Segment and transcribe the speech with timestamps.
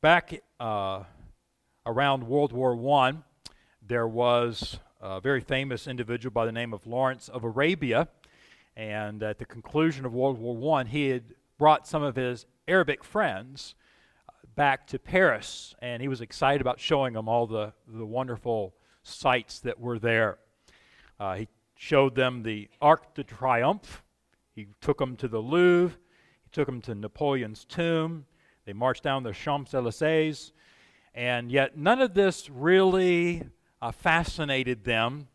[0.00, 1.04] back uh,
[1.84, 3.14] around World War I,
[3.86, 8.08] there was a very famous individual by the name of Lawrence of Arabia.
[8.76, 13.04] And at the conclusion of World War I, he had brought some of his Arabic
[13.04, 13.74] friends
[14.28, 18.74] uh, back to Paris, and he was excited about showing them all the, the wonderful
[19.02, 20.38] sights that were there.
[21.18, 24.00] Uh, he showed them the Arc de Triomphe,
[24.54, 25.98] he took them to the Louvre,
[26.42, 28.24] he took them to Napoleon's tomb,
[28.70, 30.52] they marched down the Champs Elysees,
[31.12, 33.42] and yet none of this really
[33.82, 35.26] uh, fascinated them.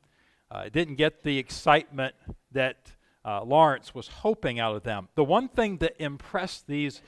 [0.50, 2.16] Uh, it didn't get the excitement
[2.54, 2.94] that
[3.26, 5.10] uh, Lawrence was hoping out of them.
[5.16, 7.02] The one thing that impressed these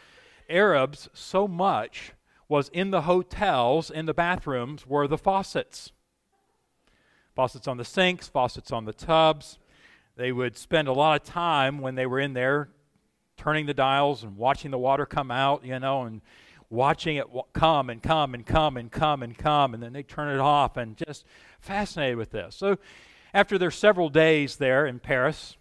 [0.49, 2.11] Arabs so much
[2.49, 5.93] was in the hotels, in the bathrooms, were the faucets.
[7.35, 9.59] Faucets on the sinks, faucets on the tubs.
[10.17, 12.67] They would spend a lot of time when they were in there
[13.37, 16.21] turning the dials and watching the water come out, you know, and
[16.69, 20.33] watching it come and come and come and come and come, and then they turn
[20.33, 21.23] it off and just
[21.61, 22.55] fascinated with this.
[22.55, 22.77] So,
[23.33, 25.57] after their several days there in Paris,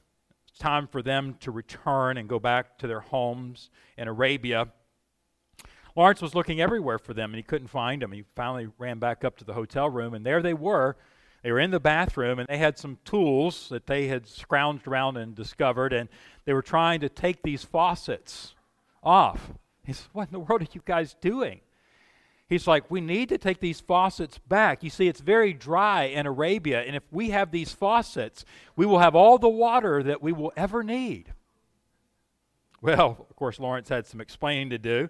[0.49, 4.69] it's time for them to return and go back to their homes in Arabia.
[5.95, 8.13] Lawrence was looking everywhere for them and he couldn't find them.
[8.13, 10.97] He finally ran back up to the hotel room, and there they were.
[11.47, 15.17] They were in the bathroom and they had some tools that they had scrounged around
[15.17, 16.09] and discovered, and
[16.45, 18.57] they were trying to take these faucets
[19.01, 19.53] off.
[19.85, 21.61] He said, What in the world are you guys doing?
[22.49, 24.83] He's like, We need to take these faucets back.
[24.83, 28.99] You see, it's very dry in Arabia, and if we have these faucets, we will
[28.99, 31.33] have all the water that we will ever need.
[32.83, 35.09] Well, of course, Lawrence had some explaining to do,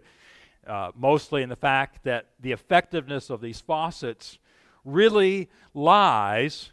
[0.67, 4.39] uh, mostly in the fact that the effectiveness of these faucets
[4.87, 6.73] really lies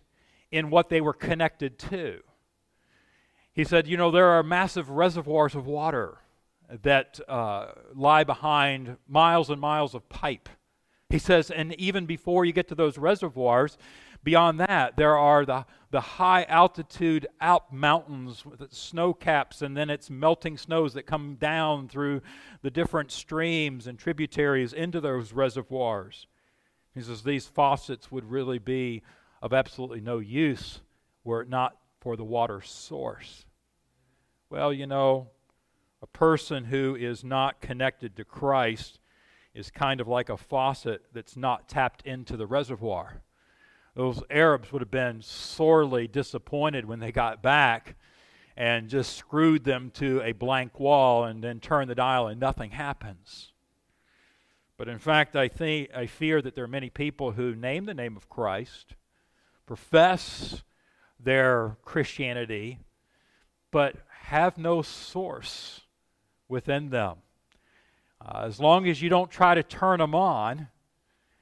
[0.51, 2.21] in what they were connected to.
[3.51, 6.19] He said, You know, there are massive reservoirs of water
[6.81, 10.49] that uh, lie behind miles and miles of pipe.
[11.09, 13.77] He says, and even before you get to those reservoirs,
[14.23, 19.91] beyond that, there are the, the high altitude Alp mountains with snow caps, and then
[19.91, 22.21] it's melting snows that come down through
[22.63, 26.25] the different streams and tributaries into those reservoirs.
[26.93, 29.01] He says these faucets would really be
[29.41, 30.81] of absolutely no use
[31.23, 33.45] were it not for the water source.
[34.49, 35.29] Well, you know,
[36.01, 38.99] a person who is not connected to Christ
[39.53, 43.21] is kind of like a faucet that's not tapped into the reservoir.
[43.95, 47.95] Those Arabs would have been sorely disappointed when they got back
[48.57, 52.71] and just screwed them to a blank wall and then turned the dial and nothing
[52.71, 53.52] happens.
[54.77, 57.93] But in fact, I think I fear that there are many people who name the
[57.93, 58.95] name of Christ,
[59.65, 60.63] profess
[61.19, 62.79] their Christianity,
[63.71, 65.81] but have no source
[66.47, 67.17] within them.
[68.19, 70.67] Uh, as long as you don't try to turn them on,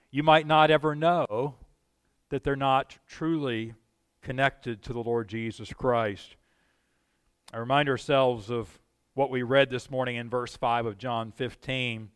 [0.09, 1.55] you might not ever know
[2.29, 3.73] that they're not truly
[4.21, 6.35] connected to the Lord Jesus Christ.
[7.53, 8.79] I remind ourselves of
[9.13, 12.09] what we read this morning in verse 5 of John 15,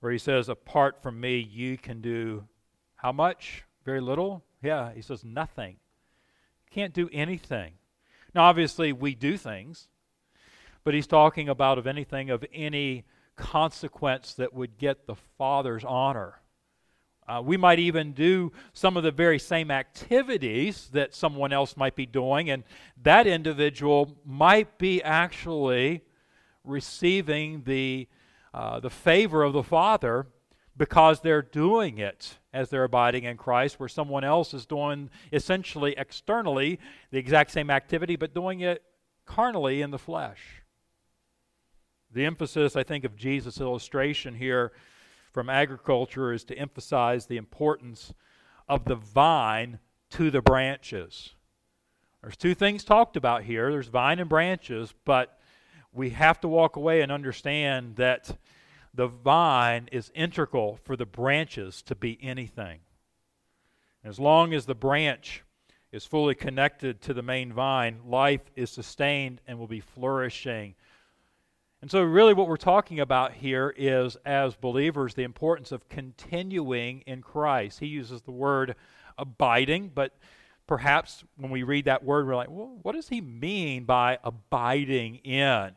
[0.00, 2.44] where he says, Apart from me, you can do
[2.96, 3.64] how much?
[3.84, 4.44] Very little?
[4.62, 5.76] Yeah, he says, Nothing.
[6.70, 7.74] Can't do anything.
[8.34, 9.88] Now, obviously, we do things
[10.86, 13.02] but he's talking about of anything of any
[13.34, 16.40] consequence that would get the Father's honor.
[17.26, 21.96] Uh, we might even do some of the very same activities that someone else might
[21.96, 22.62] be doing, and
[23.02, 26.02] that individual might be actually
[26.62, 28.06] receiving the,
[28.56, 30.26] uh, the favor of the Father
[30.78, 35.94] because they're doing it as they're abiding in Christ, where someone else is doing essentially
[35.98, 36.80] externally
[37.10, 38.82] the exact same activity, but doing it
[39.26, 40.62] carnally in the flesh.
[42.10, 44.72] The emphasis, I think, of Jesus' illustration here
[45.32, 48.14] from agriculture is to emphasize the importance
[48.70, 49.80] of the vine
[50.12, 51.34] to the branches.
[52.22, 55.38] There's two things talked about here there's vine and branches, but
[55.96, 58.36] we have to walk away and understand that
[58.94, 62.80] the vine is integral for the branches to be anything.
[64.04, 65.42] As long as the branch
[65.90, 70.74] is fully connected to the main vine, life is sustained and will be flourishing
[71.82, 77.02] and so, really, what we're talking about here is, as believers, the importance of continuing
[77.02, 77.80] in Christ.
[77.80, 78.74] He uses the word
[79.18, 80.16] abiding, but
[80.66, 85.16] perhaps when we read that word, we're like, well, what does he mean by abiding
[85.16, 85.72] in?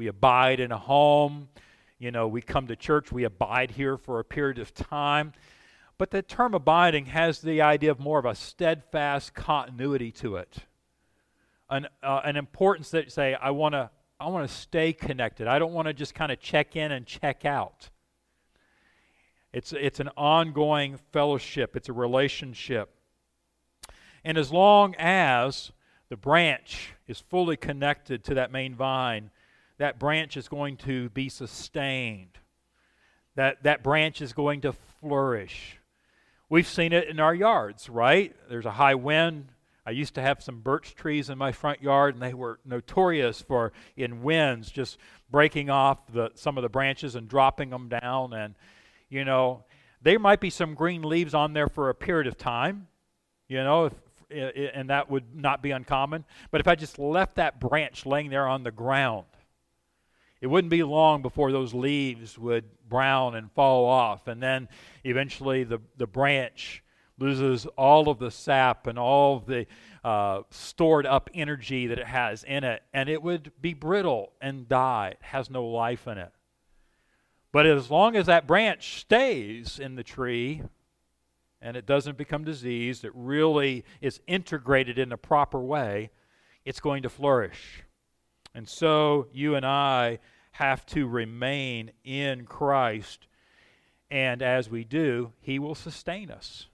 [0.00, 1.50] We abide in a home.
[1.98, 5.34] You know, we come to church, we abide here for a period of time.
[5.98, 10.56] But the term abiding has the idea of more of a steadfast continuity to it.
[11.68, 15.46] An, uh, an importance that say, I want to I want to stay connected.
[15.46, 17.90] I don't want to just kind of check in and check out.
[19.52, 22.88] It's, it's an ongoing fellowship, it's a relationship.
[24.24, 25.72] And as long as
[26.08, 29.30] the branch is fully connected to that main vine,
[29.80, 32.38] that branch is going to be sustained.
[33.34, 35.78] That, that branch is going to flourish.
[36.50, 38.36] We've seen it in our yards, right?
[38.50, 39.52] There's a high wind.
[39.86, 43.40] I used to have some birch trees in my front yard, and they were notorious
[43.40, 44.98] for, in winds, just
[45.30, 48.34] breaking off the, some of the branches and dropping them down.
[48.34, 48.56] And,
[49.08, 49.64] you know,
[50.02, 52.86] there might be some green leaves on there for a period of time,
[53.48, 53.94] you know, if,
[54.74, 56.26] and that would not be uncommon.
[56.50, 59.24] But if I just left that branch laying there on the ground,
[60.40, 64.26] it wouldn't be long before those leaves would brown and fall off.
[64.26, 64.68] And then
[65.04, 66.82] eventually the, the branch
[67.18, 69.66] loses all of the sap and all of the
[70.02, 74.66] uh, stored up energy that it has in it, and it would be brittle and
[74.66, 75.08] die.
[75.12, 76.32] It has no life in it.
[77.52, 80.62] But as long as that branch stays in the tree
[81.60, 86.10] and it doesn't become diseased, it really is integrated in a proper way,
[86.64, 87.82] it's going to flourish.
[88.54, 90.18] And so you and I
[90.52, 93.26] have to remain in Christ.
[94.10, 96.66] And as we do, He will sustain us.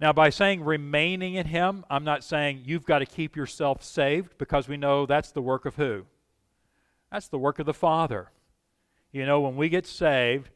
[0.00, 4.38] Now, by saying remaining in Him, I'm not saying you've got to keep yourself saved
[4.38, 6.06] because we know that's the work of who?
[7.10, 8.30] That's the work of the Father.
[9.12, 10.50] You know, when we get saved,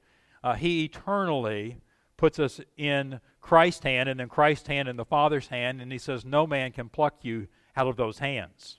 [0.44, 1.78] uh, He eternally
[2.16, 5.98] puts us in Christ's hand and then Christ's hand in the Father's hand, and He
[5.98, 8.78] says, No man can pluck you out of those hands.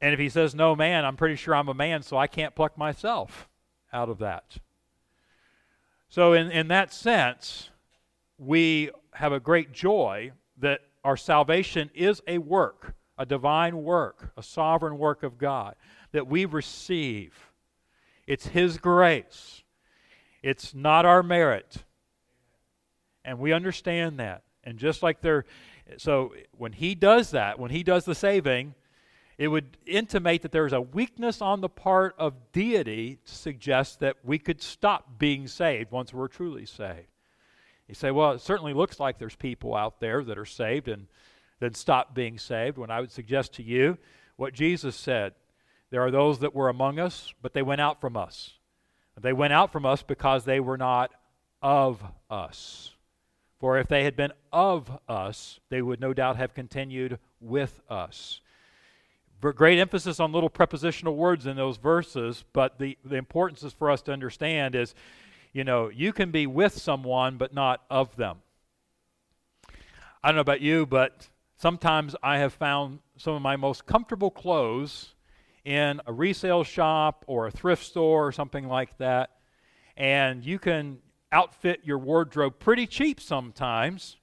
[0.00, 2.54] And if He says, No man, I'm pretty sure I'm a man, so I can't
[2.54, 3.48] pluck myself
[3.92, 4.58] out of that.
[6.08, 7.70] So, in, in that sense,
[8.38, 14.42] we have a great joy that our salvation is a work, a divine work, a
[14.42, 15.74] sovereign work of God
[16.12, 17.50] that we receive.
[18.26, 19.62] It's His grace,
[20.42, 21.84] it's not our merit.
[23.22, 24.44] And we understand that.
[24.64, 25.44] And just like there,
[25.98, 28.74] so when He does that, when He does the saving,
[29.40, 34.16] it would intimate that there's a weakness on the part of deity to suggest that
[34.22, 37.08] we could stop being saved once we're truly saved.
[37.88, 41.06] You say, well, it certainly looks like there's people out there that are saved and
[41.58, 42.76] then stop being saved.
[42.76, 43.96] When I would suggest to you
[44.36, 45.32] what Jesus said
[45.88, 48.58] there are those that were among us, but they went out from us.
[49.18, 51.12] They went out from us because they were not
[51.62, 52.92] of us.
[53.58, 58.42] For if they had been of us, they would no doubt have continued with us.
[59.40, 63.90] Great emphasis on little prepositional words in those verses, but the, the importance is for
[63.90, 64.94] us to understand is
[65.52, 68.38] you know, you can be with someone but not of them.
[70.22, 74.30] I don't know about you, but sometimes I have found some of my most comfortable
[74.30, 75.14] clothes
[75.64, 79.30] in a resale shop or a thrift store or something like that.
[79.96, 80.98] And you can
[81.32, 84.16] outfit your wardrobe pretty cheap sometimes.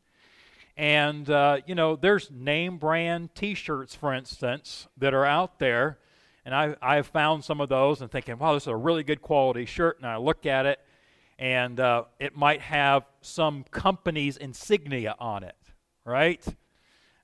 [0.77, 5.97] And, uh, you know, there's name brand t shirts, for instance, that are out there.
[6.45, 9.21] And I, I've found some of those and thinking, wow, this is a really good
[9.21, 9.97] quality shirt.
[9.97, 10.79] And I look at it
[11.39, 15.57] and uh, it might have some company's insignia on it,
[16.05, 16.43] right?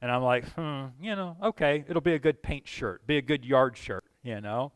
[0.02, 3.22] And I'm like, hmm, you know, okay, it'll be a good paint shirt, be a
[3.22, 4.72] good yard shirt, you know.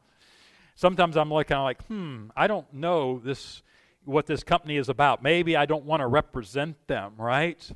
[0.76, 3.64] Sometimes I'm of like, hmm, I don't know this,
[4.06, 5.22] what this company is about.
[5.24, 7.70] Maybe I don't want to represent them, right?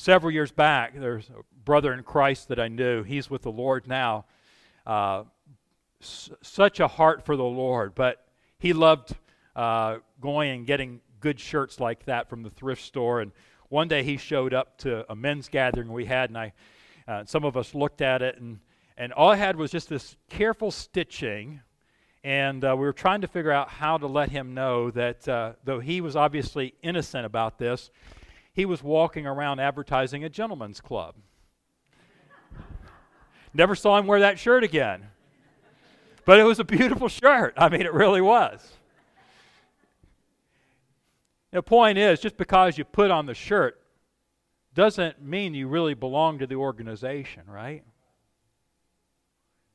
[0.00, 3.02] Several years back, there's a brother in Christ that I knew.
[3.02, 4.26] He's with the Lord now.
[4.86, 5.24] Uh,
[6.00, 8.24] s- such a heart for the Lord, but
[8.60, 9.16] he loved
[9.56, 13.20] uh, going and getting good shirts like that from the thrift store.
[13.20, 13.32] And
[13.70, 16.52] one day he showed up to a men's gathering we had, and I,
[17.08, 18.60] uh, some of us looked at it, and,
[18.96, 21.60] and all I had was just this careful stitching.
[22.22, 25.54] And uh, we were trying to figure out how to let him know that uh,
[25.64, 27.90] though he was obviously innocent about this,
[28.58, 31.14] he was walking around advertising a gentleman's club.
[33.54, 35.06] Never saw him wear that shirt again.
[36.24, 37.54] But it was a beautiful shirt.
[37.56, 38.72] I mean, it really was.
[41.52, 43.80] The point is, just because you put on the shirt
[44.74, 47.84] doesn't mean you really belong to the organization, right?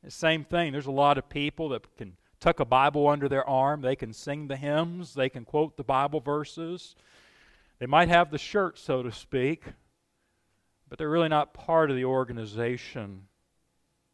[0.03, 0.73] The same thing.
[0.73, 3.79] There's a lot of people that can tuck a Bible under their arm.
[3.79, 5.13] They can sing the hymns.
[5.13, 6.97] They can quote the Bible verses.
[7.83, 9.65] They might have the shirt, so to speak,
[10.87, 13.27] but they're really not part of the organization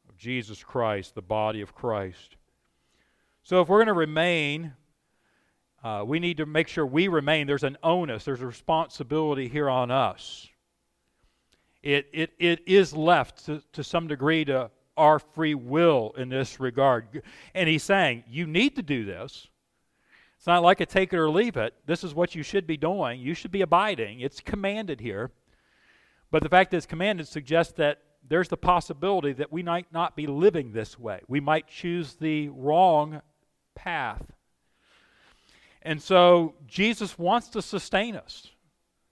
[0.10, 2.36] of Jesus Christ, the body of Christ.
[3.44, 4.74] So if we're going to remain
[5.84, 7.46] uh, we need to make sure we remain.
[7.46, 10.48] There's an onus, there's a responsibility here on us.
[11.84, 16.60] It, it, it is left to, to some degree to our free will in this
[16.60, 17.22] regard.
[17.54, 19.48] And he's saying, you need to do this.
[20.40, 21.74] It's not like a take it or leave it.
[21.86, 23.20] This is what you should be doing.
[23.20, 24.22] You should be abiding.
[24.22, 25.32] It's commanded here.
[26.32, 30.16] But the fact that it's commanded suggests that there's the possibility that we might not
[30.16, 31.20] be living this way.
[31.28, 33.22] We might choose the wrong
[33.76, 34.32] path.
[35.82, 38.48] And so Jesus wants to sustain us.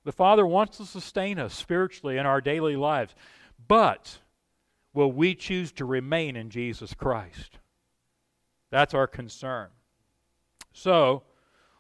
[0.06, 3.14] The Father wants to sustain us spiritually in our daily lives.
[3.68, 4.20] But
[4.94, 7.58] will we choose to remain in Jesus Christ?
[8.72, 9.68] That's our concern.
[10.78, 11.24] So,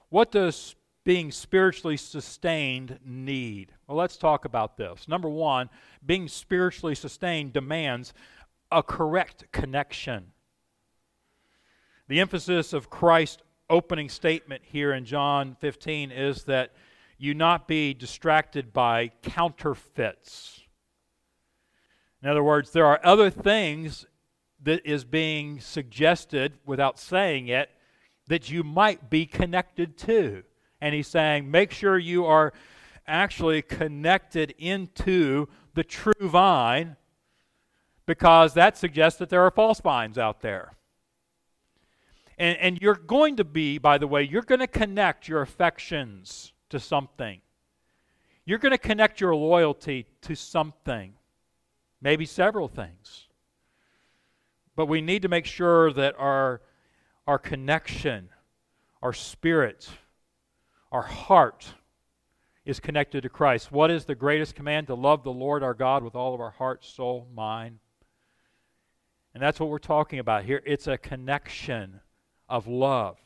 [0.10, 3.72] what does being spiritually sustained need?
[3.86, 5.08] Well, let's talk about this.
[5.08, 5.70] Number one,
[6.04, 8.12] being spiritually sustained demands
[8.72, 10.32] a correct connection.
[12.08, 16.74] The emphasis of Christ's opening statement here in John 15 is that
[17.20, 20.62] you not be distracted by counterfeits.
[22.24, 24.08] In other words, there are other things
[24.64, 27.70] that is being suggested without saying it
[28.28, 30.44] that you might be connected to.
[30.82, 32.54] And he's saying, make sure you are
[33.08, 36.96] actually connected into the true vine
[38.06, 40.74] because that suggests that there are false vines out there.
[42.38, 46.54] And, and you're going to be, by the way, you're going to connect your affections
[46.70, 47.42] to something.
[48.46, 51.14] You're going to connect your loyalty to something,
[52.02, 53.28] maybe several things.
[54.76, 56.62] But we need to make sure that our,
[57.28, 58.30] our connection,
[59.04, 59.90] our spirit,
[60.92, 61.74] our heart
[62.66, 63.72] is connected to Christ.
[63.72, 64.88] What is the greatest command?
[64.88, 67.80] To love the Lord our God with all of our heart, soul, mind.
[69.34, 70.64] And that's what we're talking about here.
[70.66, 72.00] It's a connection
[72.50, 73.18] of love.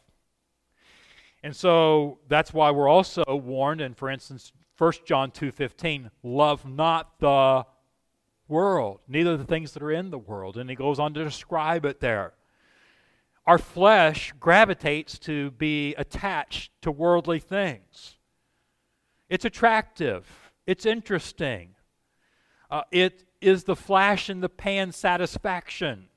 [1.44, 7.20] And so that's why we're also warned and for instance 1 John 2:15 love not
[7.20, 7.66] the
[8.48, 11.86] world neither the things that are in the world and he goes on to describe
[11.86, 12.34] it there.
[13.52, 18.16] Our flesh gravitates to be attached to worldly things.
[19.28, 20.26] It's attractive.
[20.66, 21.76] It's interesting.
[22.70, 26.08] Uh, it is the flash in the pan satisfaction.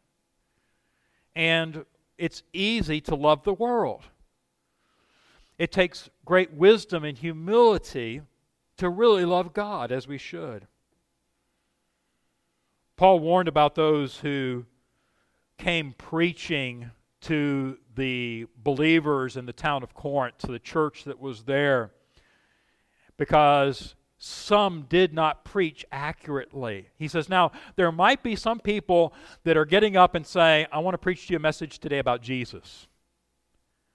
[1.34, 1.84] And
[2.18, 4.04] it's easy to love the world.
[5.58, 8.22] It takes great wisdom and humility
[8.76, 10.68] to really love God as we should.
[12.96, 14.66] Paul warned about those who
[15.58, 16.92] came preaching
[17.24, 21.90] to the believers in the town of Corinth, to the church that was there,
[23.16, 26.88] because some did not preach accurately.
[26.96, 29.12] He says, Now, there might be some people
[29.44, 31.98] that are getting up and saying, I want to preach to you a message today
[31.98, 32.86] about Jesus.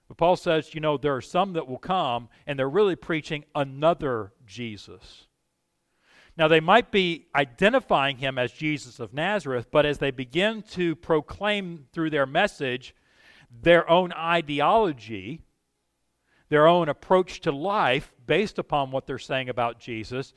[0.09, 3.45] But Paul says, you know, there are some that will come and they're really preaching
[3.53, 5.27] another Jesus.
[6.35, 10.95] Now, they might be identifying him as Jesus of Nazareth, but as they begin to
[10.95, 12.95] proclaim through their message
[13.49, 15.41] their own ideology,
[16.49, 20.33] their own approach to life based upon what they're saying about Jesus,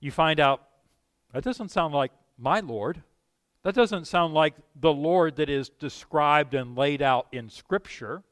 [0.00, 0.62] you find out
[1.32, 3.02] that doesn't sound like my Lord.
[3.62, 8.22] That doesn't sound like the Lord that is described and laid out in Scripture.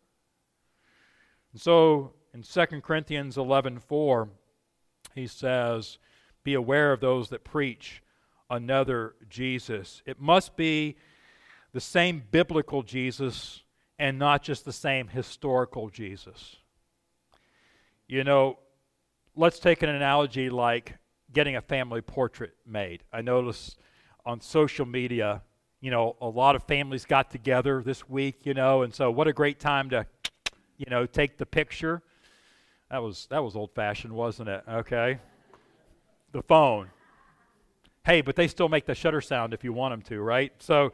[1.52, 4.28] And so in 2 Corinthians 11:4,
[5.14, 5.98] he says,
[6.44, 8.02] "Be aware of those that preach
[8.50, 10.96] another Jesus." It must be
[11.72, 13.62] the same biblical Jesus
[13.98, 16.56] and not just the same historical Jesus.
[18.08, 18.58] You know,
[19.36, 20.96] let's take an analogy like
[21.32, 23.02] getting a family portrait made.
[23.12, 23.76] I notice
[24.26, 25.42] on social media,
[25.80, 29.28] you know, a lot of families got together this week, you know, and so what
[29.28, 30.06] a great time to,
[30.76, 32.02] you know, take the picture.
[32.90, 34.62] That was that was old-fashioned, wasn't it?
[34.68, 35.18] Okay.
[36.32, 36.90] The phone.
[38.04, 40.52] Hey, but they still make the shutter sound if you want them to, right?
[40.58, 40.92] So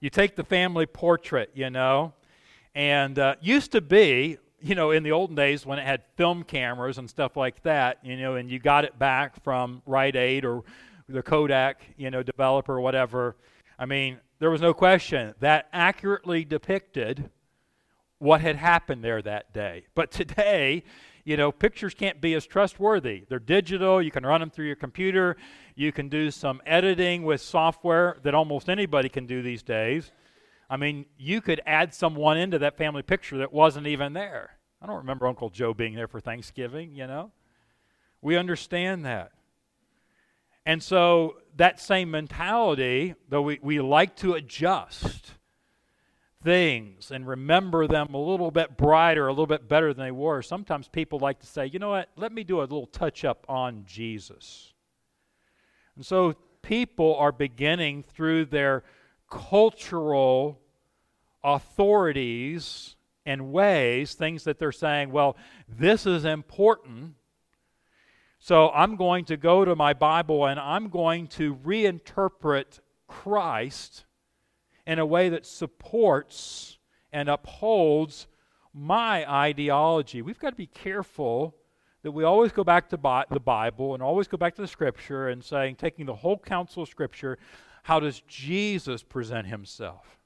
[0.00, 2.14] you take the family portrait, you know,
[2.76, 6.42] and uh, used to be you know, in the olden days when it had film
[6.42, 10.44] cameras and stuff like that, you know, and you got it back from Rite Aid
[10.44, 10.64] or
[11.08, 13.36] the Kodak, you know, developer or whatever,
[13.78, 17.30] I mean, there was no question that accurately depicted
[18.18, 19.86] what had happened there that day.
[19.94, 20.82] But today,
[21.24, 23.24] you know, pictures can't be as trustworthy.
[23.28, 25.36] They're digital, you can run them through your computer,
[25.74, 30.10] you can do some editing with software that almost anybody can do these days.
[30.68, 34.58] I mean, you could add someone into that family picture that wasn't even there.
[34.82, 37.30] I don't remember Uncle Joe being there for Thanksgiving, you know.
[38.20, 39.32] We understand that.
[40.64, 45.32] And so that same mentality, though we, we like to adjust
[46.42, 50.42] things and remember them a little bit brighter, a little bit better than they were,
[50.42, 53.46] sometimes people like to say, you know what, let me do a little touch up
[53.48, 54.72] on Jesus.
[55.94, 58.82] And so people are beginning through their
[59.30, 60.60] cultural
[61.42, 65.36] authorities and ways, things that they're saying, well,
[65.68, 67.14] this is important.
[68.38, 74.04] So I'm going to go to my Bible and I'm going to reinterpret Christ
[74.86, 76.78] in a way that supports
[77.12, 78.28] and upholds
[78.72, 80.22] my ideology.
[80.22, 81.56] We've got to be careful
[82.02, 84.68] that we always go back to bi- the Bible and always go back to the
[84.68, 87.38] Scripture and saying, taking the whole counsel of Scripture,
[87.86, 90.18] how does Jesus present himself?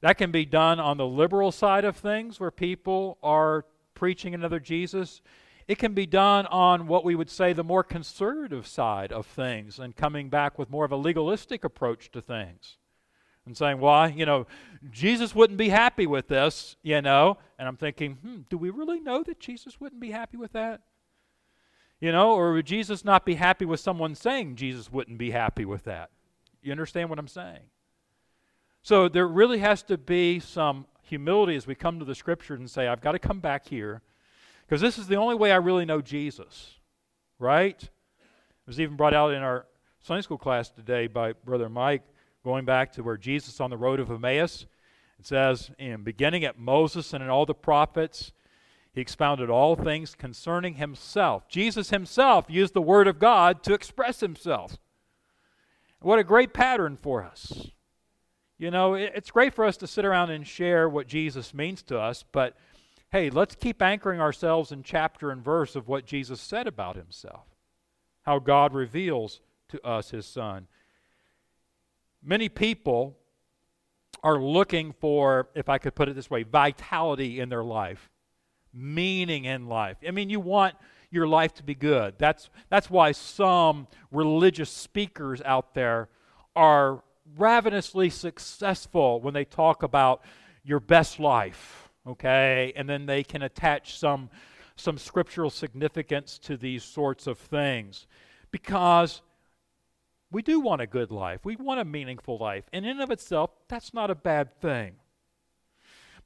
[0.00, 4.58] That can be done on the liberal side of things where people are preaching another
[4.58, 5.20] Jesus.
[5.68, 9.78] It can be done on what we would say the more conservative side of things
[9.78, 12.78] and coming back with more of a legalistic approach to things
[13.44, 14.46] and saying, well, you know,
[14.90, 17.36] Jesus wouldn't be happy with this, you know.
[17.58, 20.80] And I'm thinking, hmm, do we really know that Jesus wouldn't be happy with that?
[22.00, 25.64] You know, or would Jesus not be happy with someone saying Jesus wouldn't be happy
[25.64, 26.10] with that?
[26.62, 27.70] You understand what I'm saying?
[28.82, 32.70] So there really has to be some humility as we come to the scriptures and
[32.70, 34.02] say, I've got to come back here
[34.66, 36.74] because this is the only way I really know Jesus,
[37.38, 37.80] right?
[37.82, 39.66] It was even brought out in our
[40.00, 42.02] Sunday school class today by Brother Mike,
[42.44, 44.66] going back to where Jesus on the road of Emmaus.
[45.18, 48.32] It says, in beginning at Moses and in all the prophets,
[48.96, 51.46] he expounded all things concerning himself.
[51.48, 54.78] Jesus himself used the word of God to express himself.
[56.00, 57.72] What a great pattern for us.
[58.56, 62.00] You know, it's great for us to sit around and share what Jesus means to
[62.00, 62.56] us, but
[63.10, 67.44] hey, let's keep anchoring ourselves in chapter and verse of what Jesus said about himself,
[68.22, 70.68] how God reveals to us his Son.
[72.24, 73.18] Many people
[74.22, 78.08] are looking for, if I could put it this way, vitality in their life,
[78.76, 79.96] meaning in life.
[80.06, 80.74] I mean, you want
[81.10, 82.14] your life to be good.
[82.18, 86.08] That's, that's why some religious speakers out there
[86.54, 87.02] are
[87.36, 90.22] ravenously successful when they talk about
[90.62, 92.72] your best life, okay?
[92.76, 94.30] And then they can attach some,
[94.76, 98.06] some scriptural significance to these sorts of things
[98.50, 99.22] because
[100.30, 101.40] we do want a good life.
[101.44, 102.64] We want a meaningful life.
[102.72, 104.96] And in and of itself, that's not a bad thing.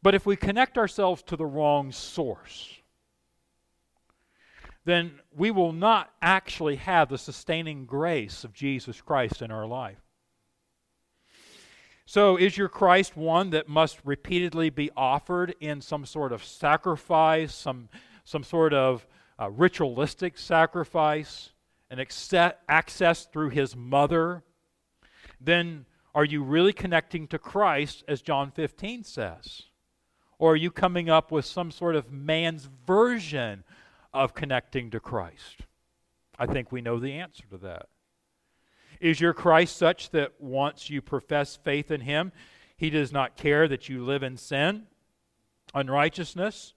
[0.02, 2.80] But if we connect ourselves to the wrong source,
[4.84, 10.00] then we will not actually have the sustaining grace of Jesus Christ in our life.
[12.06, 17.54] So, is your Christ one that must repeatedly be offered in some sort of sacrifice,
[17.54, 17.88] some,
[18.24, 19.06] some sort of
[19.38, 21.52] uh, ritualistic sacrifice,
[21.88, 22.04] and
[22.68, 24.42] access through his mother?
[25.40, 29.69] Then are you really connecting to Christ, as John 15 says?
[30.40, 33.62] Or are you coming up with some sort of man's version
[34.14, 35.66] of connecting to Christ?
[36.38, 37.88] I think we know the answer to that.
[39.00, 42.32] Is your Christ such that once you profess faith in him,
[42.74, 44.86] he does not care that you live in sin,
[45.74, 46.72] unrighteousness,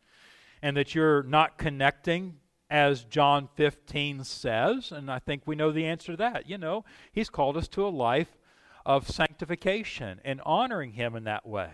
[0.62, 4.92] and that you're not connecting as John 15 says?
[4.92, 6.50] And I think we know the answer to that.
[6.50, 8.38] You know, he's called us to a life
[8.86, 11.70] of sanctification and honoring him in that way.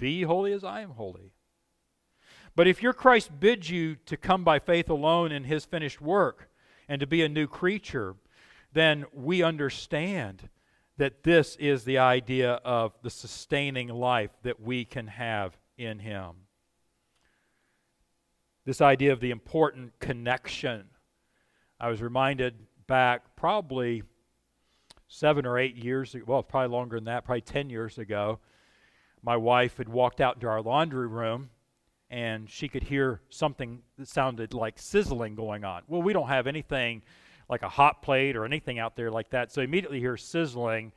[0.00, 1.32] Be holy as I am holy.
[2.56, 6.50] But if your Christ bids you to come by faith alone in his finished work
[6.88, 8.16] and to be a new creature,
[8.72, 10.48] then we understand
[10.96, 16.32] that this is the idea of the sustaining life that we can have in Him.
[18.66, 20.84] This idea of the important connection.
[21.80, 22.54] I was reminded
[22.86, 24.02] back probably
[25.08, 28.38] seven or eight years ago, well, probably longer than that, probably 10 years ago.
[29.22, 31.50] My wife had walked out into our laundry room
[32.10, 35.82] and she could hear something that sounded like sizzling going on.
[35.86, 37.02] Well, we don't have anything
[37.48, 39.52] like a hot plate or anything out there like that.
[39.52, 40.92] So immediately here sizzling,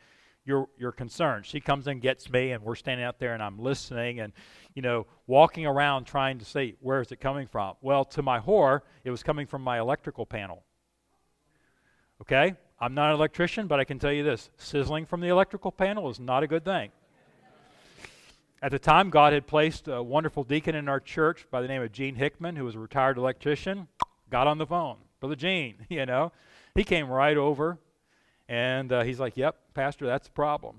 [0.46, 1.46] you're you're concerned.
[1.46, 4.34] She comes and gets me, and we're standing out there, and I'm listening, and
[4.74, 7.76] you know, walking around trying to see where is it coming from.
[7.82, 10.64] Well, to my horror, it was coming from my electrical panel.
[12.22, 15.72] Okay, I'm not an electrician, but I can tell you this: sizzling from the electrical
[15.72, 16.92] panel is not a good thing.
[18.64, 21.82] At the time, God had placed a wonderful deacon in our church by the name
[21.82, 23.90] of Gene Hickman, who was a retired electrician.
[24.30, 24.96] Got on the phone.
[25.20, 26.32] Brother Gene, you know.
[26.74, 27.78] He came right over
[28.48, 30.78] and uh, he's like, Yep, Pastor, that's the problem.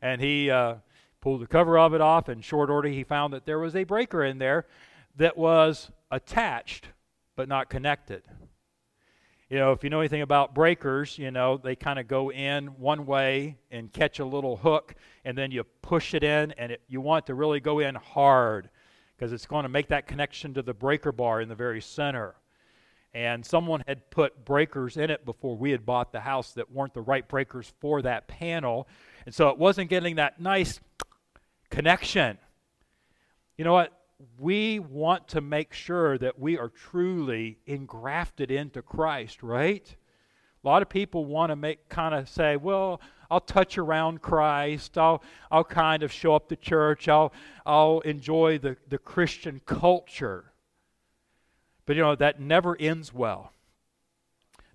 [0.00, 0.76] And he uh,
[1.20, 2.30] pulled the cover of it off.
[2.30, 4.64] In short order, he found that there was a breaker in there
[5.16, 6.88] that was attached
[7.36, 8.22] but not connected.
[9.52, 12.68] You know, if you know anything about breakers, you know, they kind of go in
[12.68, 14.94] one way and catch a little hook,
[15.26, 18.70] and then you push it in, and it, you want to really go in hard
[19.14, 22.34] because it's going to make that connection to the breaker bar in the very center
[23.12, 26.94] and someone had put breakers in it before we had bought the house that weren't
[26.94, 28.88] the right breakers for that panel.
[29.26, 30.80] And so it wasn't getting that nice
[31.68, 32.38] connection.
[33.58, 34.01] You You know what?
[34.38, 39.96] We want to make sure that we are truly engrafted into Christ, right?
[40.62, 44.96] A lot of people want to make kind of say, well, I'll touch around Christ.
[44.96, 47.08] I'll, I'll kind of show up to church.
[47.08, 47.32] I'll,
[47.66, 50.52] I'll enjoy the, the Christian culture.
[51.86, 53.52] But you know, that never ends well.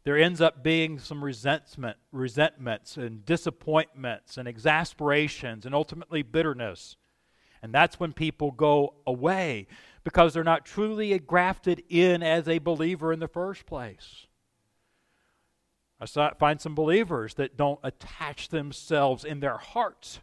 [0.04, 6.96] There ends up being some resentment, resentments and disappointments and exasperations and ultimately bitterness.
[7.62, 9.68] And that's when people go away
[10.04, 14.28] because they're not truly grafted in as a believer in the first place.
[16.00, 16.06] I
[16.38, 20.20] find some believers that don't attach themselves in their hearts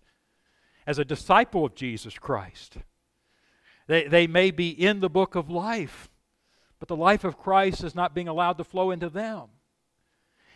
[0.86, 2.76] as a disciple of Jesus Christ.
[3.86, 6.08] They, they may be in the book of life,
[6.78, 9.48] but the life of Christ is not being allowed to flow into them.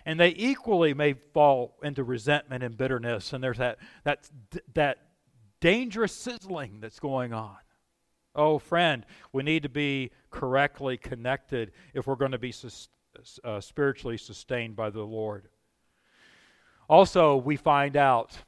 [0.06, 4.30] And they equally may fall into resentment and bitterness, and there's that, that,
[4.74, 5.07] that
[5.60, 7.56] dangerous sizzling that's going on.
[8.34, 12.54] Oh, friend, we need to be correctly connected if we're going to be
[13.42, 15.48] uh, spiritually sustained by the Lord.
[16.88, 18.38] Also, we find out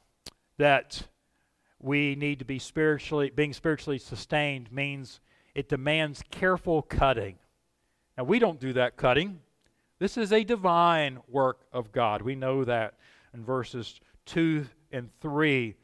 [0.57, 1.07] that
[1.79, 5.19] we need to be spiritually, being spiritually sustained means
[5.55, 7.37] it demands careful cutting.
[8.17, 9.39] Now, we don't do that cutting.
[9.99, 12.21] This is a divine work of God.
[12.21, 12.95] We know that
[13.33, 15.75] in verses 2 and 3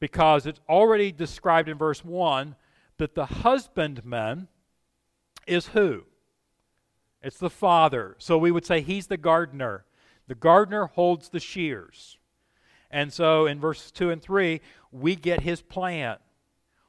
[0.00, 2.54] because it's already described in verse 1
[2.98, 4.48] that the husbandman
[5.46, 6.04] is who?
[7.22, 8.16] It's the father.
[8.18, 9.84] So we would say he's the gardener.
[10.28, 12.18] The gardener holds the shears.
[12.90, 14.60] And so in verses 2 and 3,
[14.92, 16.16] we get his plan.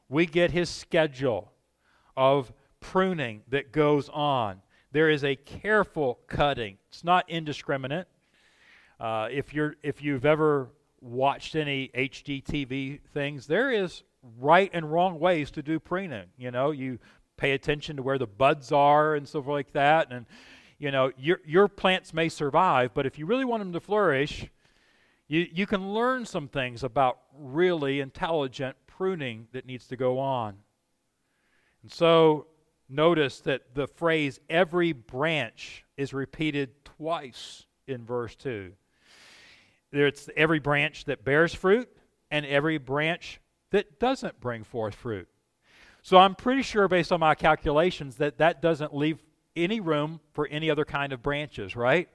[0.08, 1.52] We get his schedule
[2.16, 4.62] of pruning that goes on.
[4.92, 6.78] There is a careful cutting.
[6.90, 8.08] It's not indiscriminate.
[9.00, 10.70] Uh, if you're if you've ever
[11.02, 14.04] watched any HGTV things, there is
[14.40, 16.28] right and wrong ways to do pruning.
[16.38, 17.00] You know, you
[17.38, 20.12] pay attention to where the buds are and stuff like that.
[20.12, 20.26] And,
[20.78, 24.48] you know, your, your plants may survive, but if you really want them to flourish,
[25.28, 30.56] you, you can learn some things about really intelligent pruning that needs to go on.
[31.82, 32.48] And so
[32.90, 38.74] notice that the phrase every branch is repeated twice in verse 2.
[39.92, 41.90] It's every branch that bears fruit
[42.30, 43.40] and every branch
[43.72, 45.28] that doesn't bring forth fruit.
[46.02, 49.20] So I'm pretty sure, based on my calculations, that that doesn't leave
[49.56, 52.08] any room for any other kind of branches, right?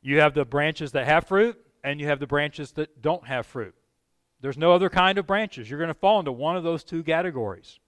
[0.00, 3.46] You have the branches that have fruit, and you have the branches that don't have
[3.46, 3.74] fruit.
[4.40, 5.68] There's no other kind of branches.
[5.68, 7.78] You're going to fall into one of those two categories.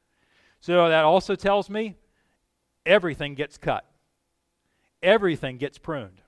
[0.61, 1.97] So that also tells me
[2.87, 3.85] everything gets cut,
[5.03, 6.21] everything gets pruned.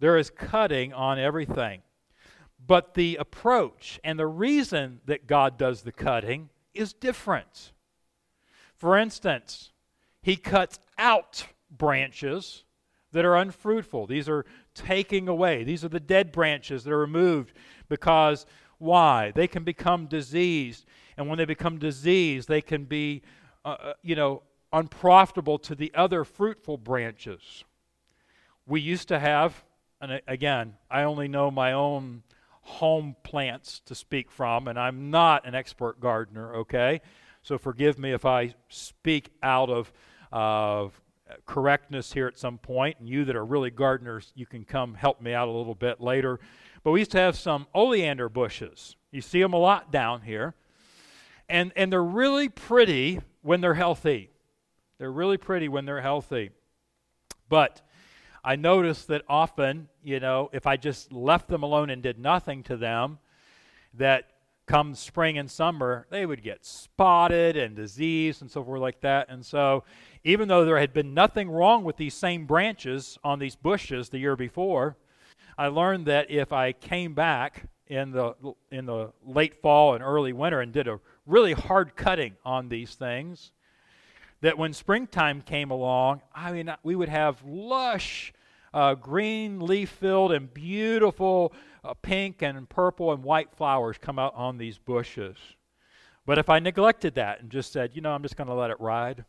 [0.00, 1.82] There is cutting on everything.
[2.64, 7.72] But the approach and the reason that God does the cutting is different.
[8.76, 9.72] For instance,
[10.22, 12.64] he cuts out branches
[13.12, 14.06] that are unfruitful.
[14.06, 15.64] These are taking away.
[15.64, 17.54] These are the dead branches that are removed
[17.88, 18.46] because
[18.78, 19.32] why?
[19.34, 20.84] They can become diseased.
[21.16, 23.22] And when they become diseased, they can be,
[23.64, 27.64] uh, uh you know, unprofitable to the other fruitful branches.
[28.66, 29.64] We used to have,
[30.00, 32.22] and again, I only know my own
[32.62, 37.00] home plants to speak from, and I'm not an expert gardener, okay?
[37.42, 39.92] So forgive me if I speak out of
[40.32, 40.88] uh,
[41.46, 45.20] correctness here at some point, and you that are really gardeners, you can come help
[45.20, 46.38] me out a little bit later.
[46.82, 48.96] But we used to have some oleander bushes.
[49.10, 50.54] You see them a lot down here.
[51.48, 54.30] And, and they're really pretty when they're healthy.
[54.98, 56.50] They're really pretty when they're healthy.
[57.48, 57.80] But
[58.44, 62.62] I noticed that often, you know, if I just left them alone and did nothing
[62.64, 63.18] to them,
[63.94, 64.30] that
[64.66, 69.28] come spring and summer, they would get spotted and diseased and so forth like that.
[69.28, 69.84] And so,
[70.24, 74.18] even though there had been nothing wrong with these same branches on these bushes the
[74.18, 74.96] year before,
[75.56, 78.34] I learned that if I came back in the
[78.70, 82.94] in the late fall and early winter and did a really hard cutting on these
[82.94, 83.52] things,
[84.40, 88.32] that when springtime came along, I mean, we would have lush,
[88.72, 91.52] uh, green leaf filled and beautiful
[91.84, 95.36] uh, pink and purple and white flowers come out on these bushes.
[96.26, 98.70] But if I neglected that and just said, you know, I'm just going to let
[98.70, 99.24] it ride,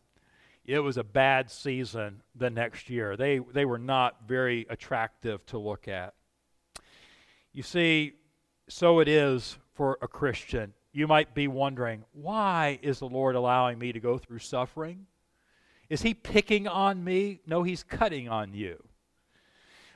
[0.66, 3.16] it was a bad season the next year.
[3.16, 6.14] They, they were not very attractive to look at.
[7.54, 8.14] You see,
[8.68, 13.78] so it is for a Christian you might be wondering, why is the Lord allowing
[13.78, 15.06] me to go through suffering?
[15.90, 17.42] Is He picking on me?
[17.46, 18.84] No, He's cutting on you.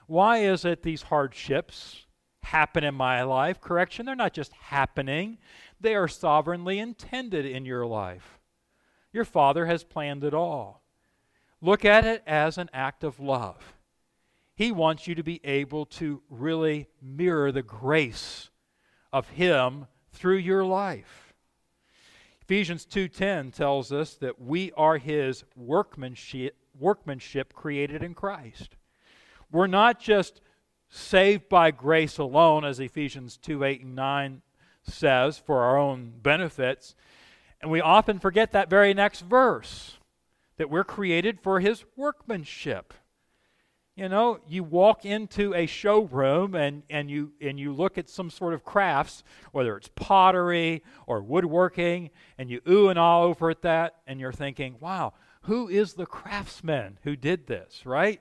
[0.07, 2.05] Why is it these hardships
[2.43, 3.61] happen in my life?
[3.61, 5.37] Correction, they're not just happening,
[5.79, 8.39] they are sovereignly intended in your life.
[9.11, 10.83] Your Father has planned it all.
[11.61, 13.73] Look at it as an act of love.
[14.55, 18.49] He wants you to be able to really mirror the grace
[19.11, 21.33] of Him through your life.
[22.41, 28.75] Ephesians 2:10 tells us that we are his workmanship workmanship created in Christ.
[29.51, 30.41] We're not just
[30.89, 34.41] saved by grace alone as Ephesians 2:8 and 9
[34.81, 36.95] says for our own benefits,
[37.61, 39.97] and we often forget that very next verse
[40.57, 42.93] that we're created for his workmanship.
[43.95, 48.31] You know, you walk into a showroom and, and, you, and you look at some
[48.31, 53.61] sort of crafts, whether it's pottery or woodworking, and you ooh and ah over at
[53.61, 58.19] that, and you're thinking, wow, who is the craftsman who did this, right?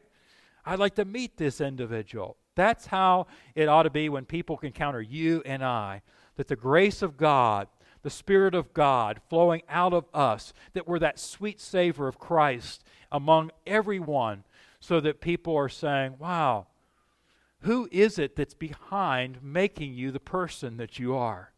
[0.67, 2.37] I'd like to meet this individual.
[2.55, 6.03] That's how it ought to be when people encounter you and I,
[6.37, 7.67] that the grace of God,
[8.03, 12.85] the Spirit of God flowing out of us, that we're that sweet savor of Christ
[13.11, 14.45] among everyone
[14.83, 16.67] so that people are saying, wow,
[17.61, 21.53] who is it that's behind making you the person that you are?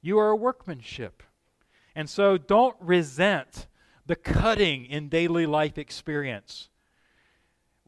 [0.00, 1.22] You are a workmanship.
[1.94, 3.66] And so don't resent
[4.06, 6.70] the cutting in daily life experience.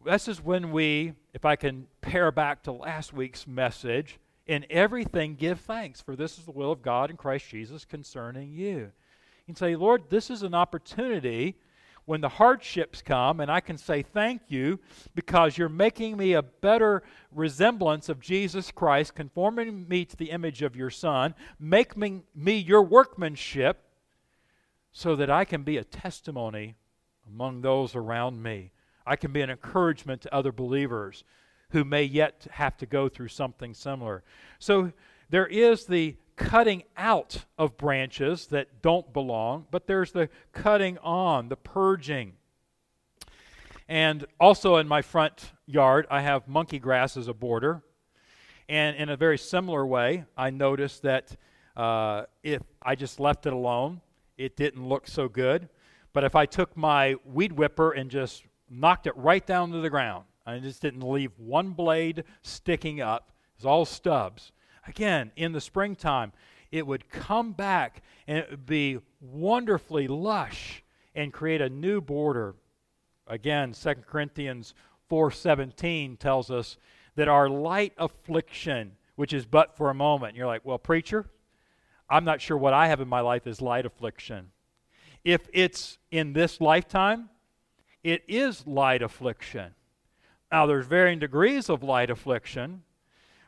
[0.05, 5.35] This is when we, if I can pair back to last week's message, in everything
[5.35, 8.77] give thanks, for this is the will of God in Christ Jesus concerning you.
[8.77, 11.57] You can say, Lord, this is an opportunity
[12.06, 14.80] when the hardships come, and I can say thank you
[15.14, 20.62] because you're making me a better resemblance of Jesus Christ, conforming me to the image
[20.62, 23.82] of your Son, making me your workmanship,
[24.92, 26.76] so that I can be a testimony
[27.28, 28.70] among those around me.
[29.04, 31.24] I can be an encouragement to other believers
[31.70, 34.22] who may yet have to go through something similar.
[34.58, 34.92] So
[35.28, 41.49] there is the cutting out of branches that don't belong, but there's the cutting on,
[41.49, 42.35] the purging.
[43.88, 47.83] And also in my front yard, I have monkey grass as a border.
[48.68, 51.37] And in a very similar way, I noticed that
[51.77, 54.01] uh, if I just left it alone,
[54.37, 55.68] it didn't look so good.
[56.12, 59.90] But if I took my weed whipper and just knocked it right down to the
[59.90, 64.53] ground, I just didn't leave one blade sticking up, it was all stubs
[64.87, 66.33] again in the springtime,
[66.70, 70.83] it would come back and it would be wonderfully lush
[71.14, 72.55] and create a new border.
[73.27, 74.75] Again, 2 Corinthians
[75.09, 76.77] 4:17 tells us
[77.14, 80.37] that our light affliction, which is but for a moment.
[80.37, 81.31] You're like, "Well, preacher,
[82.09, 84.53] I'm not sure what I have in my life is light affliction."
[85.25, 87.31] If it's in this lifetime,
[88.05, 89.75] it is light affliction.
[90.53, 92.85] Now, there's varying degrees of light affliction,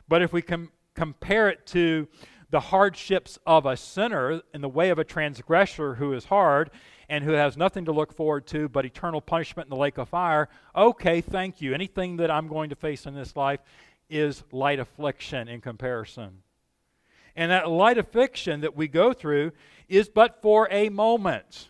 [0.07, 2.09] but if we com- compare it to
[2.49, 6.69] the hardships of a sinner in the way of a transgressor who is hard
[7.07, 10.09] and who has nothing to look forward to but eternal punishment in the lake of
[10.09, 11.73] fire, okay, thank you.
[11.73, 13.61] Anything that I'm going to face in this life
[14.09, 16.43] is light affliction in comparison.
[17.33, 19.53] And that light affliction that we go through
[19.87, 21.69] is but for a moment,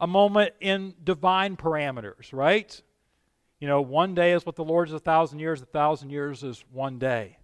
[0.00, 2.80] a moment in divine parameters, right?
[3.58, 6.42] You know, one day is what the Lord is a thousand years, a thousand years
[6.42, 7.36] is one day.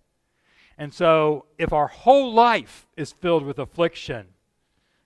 [0.79, 4.27] And so, if our whole life is filled with affliction,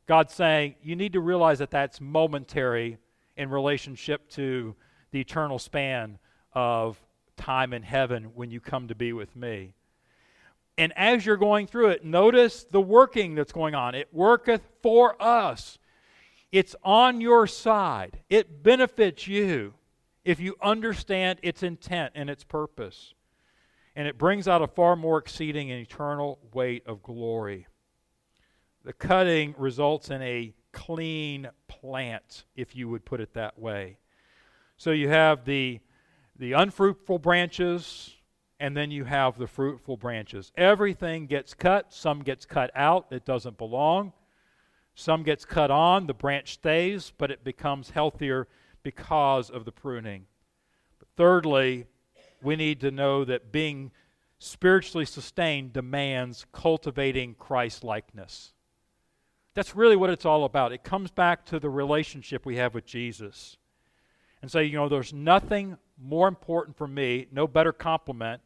[0.07, 2.99] God's saying you need to realize that that's momentary
[3.37, 4.75] in relationship to
[5.13, 6.19] the eternal span
[6.53, 7.01] of
[7.37, 9.73] time in heaven when you come to be with me.
[10.77, 13.95] And as you're going through it, notice the working that's going on.
[13.95, 15.79] It worketh for us.
[16.51, 18.19] It's on your side.
[18.29, 19.75] It benefits you
[20.25, 23.15] if you understand its intent and its purpose
[23.97, 27.67] and it brings out a far more exceeding and eternal weight of glory.
[28.85, 33.99] The cutting results in a clean plant, if you would put it that way.
[34.77, 35.81] So you have the,
[36.39, 38.15] the unfruitful branches,
[38.59, 40.53] and then you have the fruitful branches.
[40.57, 44.13] Everything gets cut, some gets cut out, it doesn't belong.
[44.95, 48.49] Some gets cut on, the branch stays, but it becomes healthier
[48.83, 50.27] because of the pruning.
[50.99, 51.87] But thirdly,
[52.43, 53.91] we need to know that being
[54.39, 58.53] spiritually sustained demands cultivating Christ likeness.
[59.55, 60.73] That's really what it's all about.
[60.73, 63.57] It comes back to the relationship we have with Jesus.
[64.41, 68.41] And say, so, you know, there's nothing more important for me, no better compliment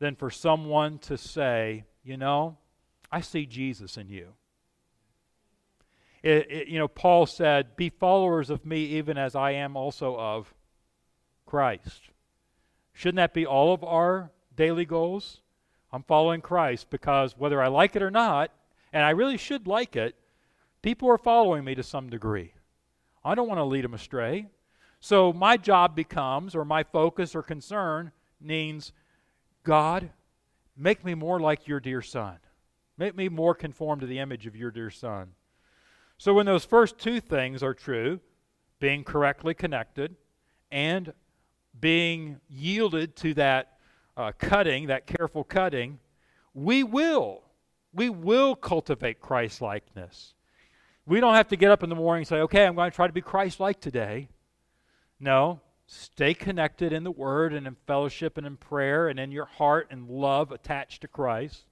[0.00, 2.56] than for someone to say, you know,
[3.12, 4.30] I see Jesus in you.
[6.24, 10.16] It, it, you know, Paul said, Be followers of me even as I am also
[10.18, 10.52] of
[11.46, 12.00] Christ.
[12.94, 15.42] Shouldn't that be all of our daily goals?
[15.92, 18.50] I'm following Christ because whether I like it or not,
[18.92, 20.16] and I really should like it,
[20.84, 22.52] People are following me to some degree.
[23.24, 24.48] I don't want to lead them astray.
[25.00, 28.92] So my job becomes, or my focus or concern means,
[29.62, 30.10] God,
[30.76, 32.36] make me more like your dear son.
[32.98, 35.30] Make me more conform to the image of your dear son.
[36.18, 38.20] So when those first two things are true,
[38.78, 40.14] being correctly connected
[40.70, 41.14] and
[41.80, 43.78] being yielded to that
[44.16, 45.98] uh, cutting, that careful cutting,
[46.54, 47.42] we will,
[47.92, 50.34] we will cultivate Christ likeness.
[51.06, 52.94] We don't have to get up in the morning and say, okay, I'm going to
[52.94, 54.28] try to be Christ like today.
[55.20, 59.44] No, stay connected in the Word and in fellowship and in prayer and in your
[59.44, 61.64] heart and love attached to Christ.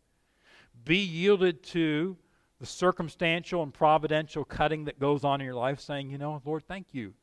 [0.84, 2.16] Be yielded to
[2.60, 6.64] the circumstantial and providential cutting that goes on in your life, saying, you know, Lord,
[6.66, 7.14] thank you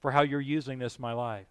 [0.00, 1.46] for how you're using this in my life.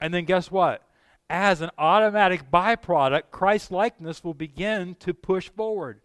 [0.00, 0.82] And then guess what?
[1.28, 6.00] As an automatic byproduct, Christ likeness will begin to push forward.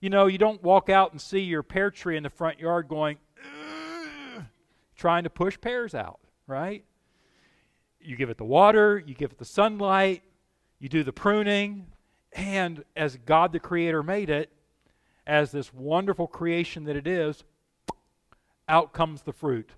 [0.00, 2.88] You know, you don't walk out and see your pear tree in the front yard
[2.88, 3.18] going,
[4.96, 6.84] trying to push pears out, right?
[8.00, 10.22] You give it the water, you give it the sunlight,
[10.78, 11.86] you do the pruning,
[12.32, 14.52] and as God the Creator made it,
[15.26, 17.44] as this wonderful creation that it is,
[18.68, 19.70] out comes the fruit.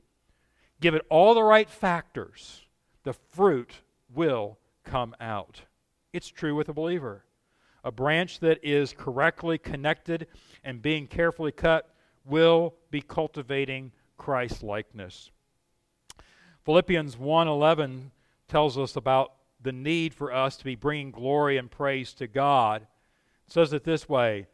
[0.81, 2.63] Give it all the right factors,
[3.11, 3.73] the fruit
[4.15, 5.63] will come out.
[6.13, 7.25] It's true with a believer.
[7.83, 10.29] A branch that is correctly connected
[10.63, 11.93] and being carefully cut
[12.25, 15.33] will be cultivating Christ likeness.
[16.65, 18.13] Philippians 1:11
[18.47, 22.83] tells us about the need for us to be bringing glory and praise to God.
[23.45, 24.47] It says it this way,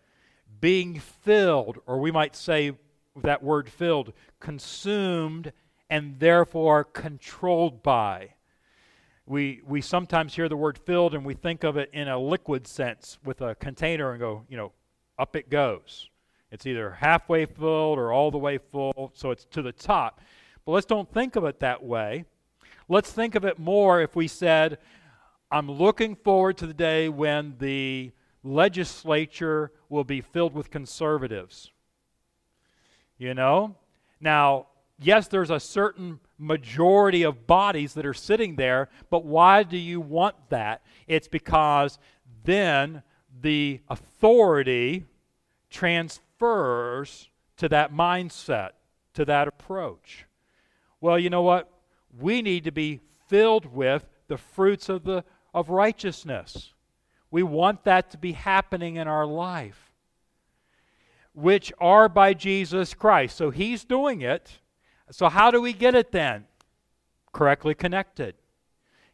[0.60, 2.72] being filled or we might say
[3.16, 5.52] that word filled, consumed
[5.90, 8.30] and therefore controlled by.
[9.26, 12.66] We, we sometimes hear the word filled and we think of it in a liquid
[12.66, 14.72] sense with a container and go, you know,
[15.18, 16.08] up it goes.
[16.52, 20.20] It's either halfway filled or all the way full, so it's to the top.
[20.64, 22.24] But let's don't think of it that way.
[22.88, 24.78] Let's think of it more if we said,
[25.50, 28.12] I'm looking forward to the day when the
[28.44, 31.72] legislature will be filled with conservatives.
[33.18, 33.74] You know?
[34.20, 39.76] Now, yes, there's a certain majority of bodies that are sitting there, but why do
[39.76, 40.82] you want that?
[41.06, 41.98] It's because
[42.44, 43.02] then
[43.40, 45.04] the authority
[45.70, 48.70] transfers to that mindset,
[49.14, 50.26] to that approach.
[51.00, 51.70] Well, you know what?
[52.18, 55.24] We need to be filled with the fruits of the
[55.56, 56.74] of righteousness.
[57.30, 59.90] We want that to be happening in our life,
[61.32, 63.38] which are by Jesus Christ.
[63.38, 64.60] So he's doing it.
[65.10, 66.46] So, how do we get it then?
[67.32, 68.34] Correctly connected,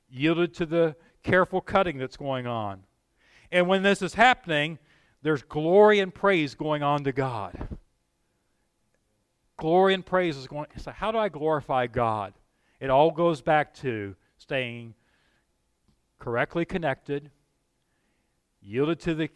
[0.09, 2.83] yielded to the careful cutting that's going on.
[3.51, 4.79] And when this is happening,
[5.23, 7.69] there's glory and praise going on to God.
[9.59, 10.67] Glory and praise is going.
[10.79, 12.33] So, how do I glorify God?
[12.81, 14.95] It all goes back to staying
[16.19, 17.31] correctly connected,
[18.61, 19.31] yielded to the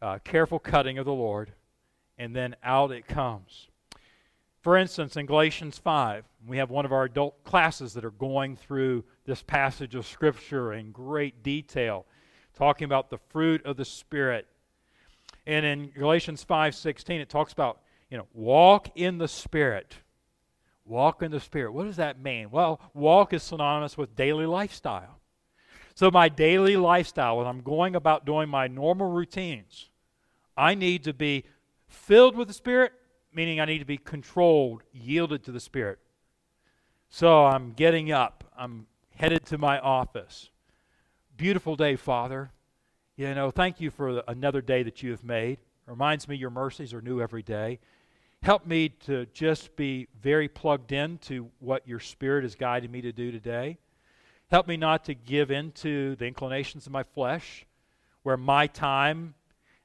[0.00, 1.52] uh, careful cutting of the Lord,
[2.16, 3.69] and then out it comes.
[4.60, 8.56] For instance, in Galatians 5, we have one of our adult classes that are going
[8.56, 12.04] through this passage of Scripture in great detail,
[12.54, 14.46] talking about the fruit of the Spirit.
[15.46, 19.96] And in Galatians 5:16, it talks about, you know, walk in the Spirit.
[20.84, 21.72] Walk in the Spirit.
[21.72, 22.50] What does that mean?
[22.50, 25.20] Well, walk is synonymous with daily lifestyle.
[25.94, 29.88] So, my daily lifestyle, when I'm going about doing my normal routines,
[30.54, 31.44] I need to be
[31.88, 32.92] filled with the Spirit
[33.32, 35.98] meaning I need to be controlled, yielded to the Spirit.
[37.08, 38.44] So I'm getting up.
[38.56, 40.50] I'm headed to my office.
[41.36, 42.50] Beautiful day, Father.
[43.16, 45.58] You know, thank you for another day that you have made.
[45.86, 47.80] Reminds me your mercies are new every day.
[48.42, 53.02] Help me to just be very plugged in to what your Spirit is guiding me
[53.02, 53.76] to do today.
[54.50, 57.66] Help me not to give in to the inclinations of my flesh,
[58.22, 59.34] where my time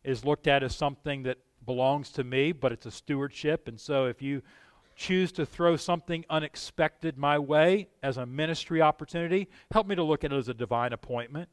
[0.03, 3.67] is looked at as something that belongs to me, but it's a stewardship.
[3.67, 4.41] And so if you
[4.95, 10.23] choose to throw something unexpected my way as a ministry opportunity, help me to look
[10.23, 11.49] at it as a divine appointment.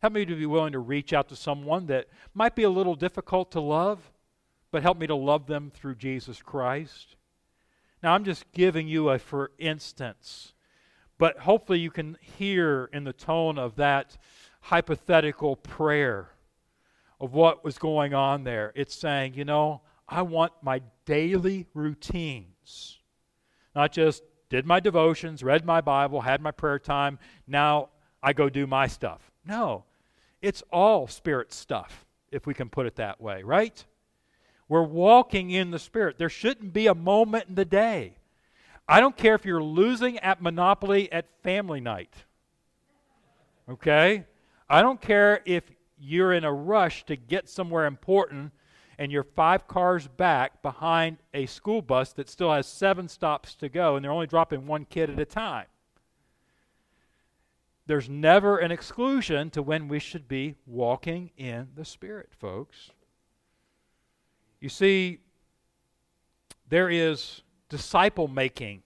[0.00, 2.94] Help me to be willing to reach out to someone that might be a little
[2.94, 4.12] difficult to love,
[4.70, 7.16] but help me to love them through Jesus Christ.
[8.02, 10.52] Now, I'm just giving you a for instance,
[11.16, 14.18] but hopefully you can hear in the tone of that
[14.60, 16.33] hypothetical prayer
[17.24, 18.72] of what was going on there.
[18.74, 22.98] It's saying, you know, I want my daily routines,
[23.74, 27.88] not just did my devotions, read my Bible, had my prayer time, now
[28.22, 29.30] I go do my stuff.
[29.46, 29.84] No,
[30.42, 33.84] it's all spirit stuff, if we can put it that way, right?
[34.68, 36.16] We're walking in the Spirit.
[36.18, 38.16] There shouldn't be a moment in the day.
[38.88, 42.14] I don't care if you're losing at Monopoly at family night.
[43.68, 44.24] Okay?
[44.68, 45.64] I don't care if
[46.04, 48.52] you're in a rush to get somewhere important
[48.98, 53.68] and you're five cars back behind a school bus that still has seven stops to
[53.68, 55.66] go and they're only dropping one kid at a time.
[57.86, 62.90] There's never an exclusion to when we should be walking in the Spirit, folks.
[64.60, 65.18] You see,
[66.68, 68.82] there is disciple making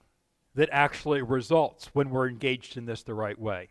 [0.56, 3.68] that actually results when we're engaged in this the right way.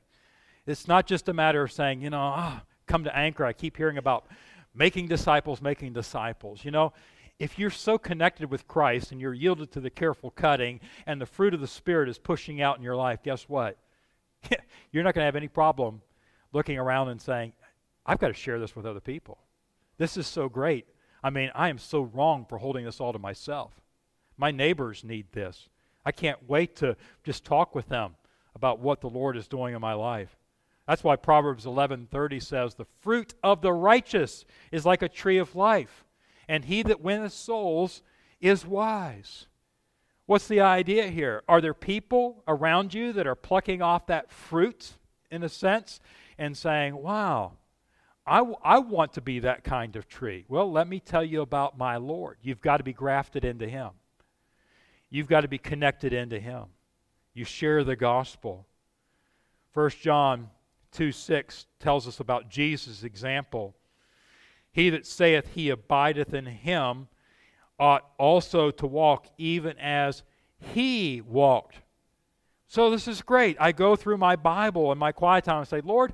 [0.65, 3.45] It's not just a matter of saying, you know, oh, come to Anchor.
[3.45, 4.25] I keep hearing about
[4.73, 6.63] making disciples, making disciples.
[6.65, 6.93] You know,
[7.39, 11.25] if you're so connected with Christ and you're yielded to the careful cutting and the
[11.25, 13.77] fruit of the Spirit is pushing out in your life, guess what?
[14.91, 16.01] you're not going to have any problem
[16.53, 17.53] looking around and saying,
[18.05, 19.37] I've got to share this with other people.
[19.97, 20.85] This is so great.
[21.23, 23.73] I mean, I am so wrong for holding this all to myself.
[24.37, 25.69] My neighbors need this.
[26.05, 28.15] I can't wait to just talk with them
[28.55, 30.37] about what the Lord is doing in my life.
[30.87, 35.55] That's why Proverbs 11:30 says, "The fruit of the righteous is like a tree of
[35.55, 36.05] life,
[36.47, 38.01] and he that winneth souls
[38.39, 39.47] is wise."
[40.25, 41.43] What's the idea here?
[41.47, 44.97] Are there people around you that are plucking off that fruit
[45.29, 45.99] in a sense
[46.37, 47.57] and saying, "Wow,
[48.25, 50.43] I, w- I want to be that kind of tree.
[50.49, 52.37] Well, let me tell you about my Lord.
[52.41, 53.91] You've got to be grafted into Him,
[55.09, 56.65] you've got to be connected into Him.
[57.33, 58.67] You share the gospel.
[59.73, 60.49] 1 John
[60.91, 63.75] 2 6 tells us about Jesus' example.
[64.71, 67.07] He that saith he abideth in him
[67.79, 70.23] ought also to walk even as
[70.59, 71.77] he walked.
[72.67, 73.57] So this is great.
[73.59, 76.13] I go through my Bible in my quiet time and say, Lord,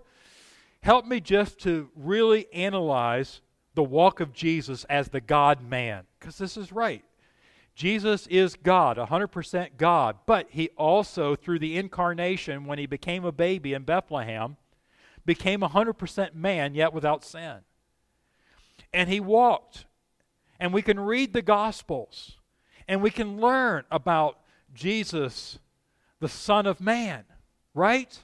[0.81, 3.41] help me just to really analyze
[3.73, 6.03] the walk of Jesus as the God man.
[6.19, 7.03] Because this is right.
[7.75, 13.31] Jesus is God, 100% God, but he also, through the incarnation, when he became a
[13.31, 14.57] baby in Bethlehem,
[15.25, 17.59] became 100% man, yet without sin.
[18.93, 19.85] And he walked.
[20.59, 22.37] And we can read the Gospels
[22.87, 24.39] and we can learn about
[24.73, 25.59] Jesus,
[26.19, 27.23] the Son of Man,
[27.73, 28.19] right?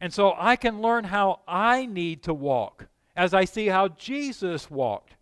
[0.00, 4.70] And so I can learn how I need to walk as I see how Jesus
[4.70, 5.16] walked.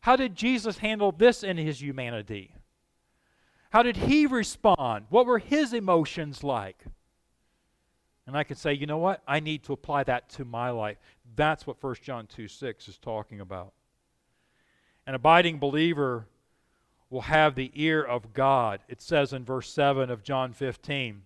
[0.00, 2.56] How did Jesus handle this in his humanity?
[3.70, 5.06] How did he respond?
[5.08, 6.84] What were his emotions like?
[8.26, 9.22] And I can say, you know what?
[9.26, 10.98] I need to apply that to my life.
[11.34, 13.72] That's what 1 John 2 6 is talking about.
[15.06, 16.26] An abiding believer
[17.10, 18.80] will have the ear of God.
[18.88, 21.22] It says in verse 7 of John 15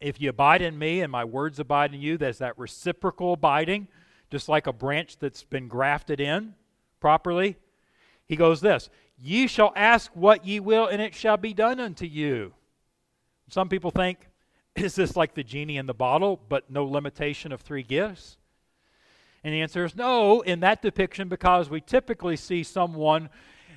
[0.00, 3.88] if you abide in me and my words abide in you, there's that reciprocal abiding,
[4.30, 6.54] just like a branch that's been grafted in
[7.00, 7.56] properly.
[8.26, 8.90] He goes this
[9.20, 12.54] Ye shall ask what ye will, and it shall be done unto you.
[13.48, 14.27] Some people think,
[14.82, 18.36] is this like the genie in the bottle, but no limitation of three gifts?
[19.44, 23.30] And the answer is no, in that depiction, because we typically see someone,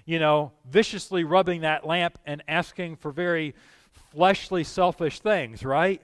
[0.06, 3.54] you know, viciously rubbing that lamp and asking for very
[4.12, 6.02] fleshly, selfish things, right?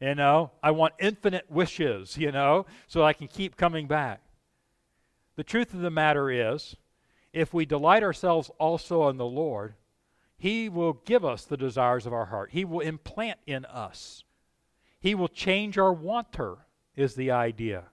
[0.00, 4.20] You know, I want infinite wishes, you know, so I can keep coming back.
[5.36, 6.76] The truth of the matter is,
[7.32, 9.74] if we delight ourselves also in the Lord,
[10.36, 12.50] He will give us the desires of our heart.
[12.52, 14.24] He will implant in us.
[15.00, 16.58] He will change our wanter,
[16.96, 17.84] is the idea.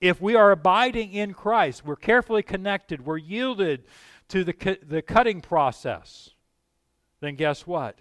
[0.00, 3.84] If we are abiding in Christ, we're carefully connected, we're yielded
[4.28, 6.30] to the, cu- the cutting process,
[7.20, 7.98] then guess what?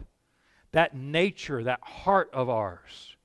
[0.72, 3.16] That nature, that heart of ours,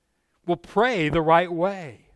[0.45, 2.09] will pray the right way.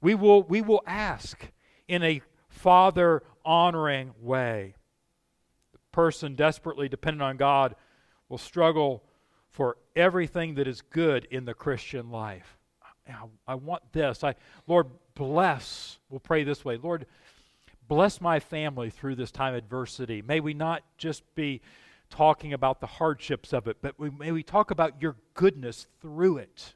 [0.00, 1.50] We will, we will ask
[1.88, 4.74] in a Father honoring way.
[5.72, 7.74] The person desperately dependent on God
[8.28, 9.02] will struggle
[9.50, 12.58] for everything that is good in the Christian life.
[13.46, 14.22] I, want this.
[14.22, 14.34] I,
[14.66, 15.98] Lord, bless.
[16.10, 16.76] We'll pray this way.
[16.76, 17.06] Lord,
[17.88, 20.22] bless my family through this time of adversity.
[20.22, 21.62] May we not just be
[22.10, 26.38] talking about the hardships of it, but we, may we talk about your goodness through
[26.38, 26.74] it.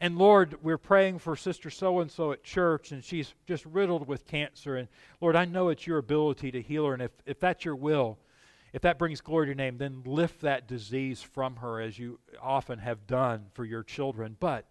[0.00, 4.06] And Lord, we're praying for Sister so and so at church, and she's just riddled
[4.06, 4.76] with cancer.
[4.76, 4.86] And
[5.20, 6.92] Lord, I know it's your ability to heal her.
[6.92, 8.18] And if, if that's your will,
[8.72, 12.20] if that brings glory to your name, then lift that disease from her as you
[12.40, 14.36] often have done for your children.
[14.38, 14.66] But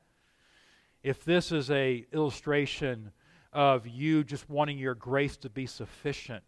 [1.03, 3.11] if this is a illustration
[3.53, 6.43] of you just wanting your grace to be sufficient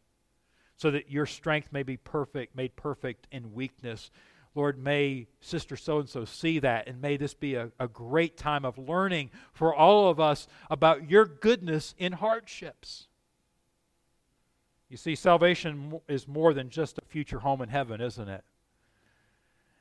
[0.78, 4.12] so that your strength may be perfect, made perfect in weakness,
[4.56, 8.38] Lord, may Sister so and so see that, and may this be a, a great
[8.38, 13.09] time of learning for all of us about your goodness in hardships.
[14.90, 18.44] You see, salvation is more than just a future home in heaven, isn't it?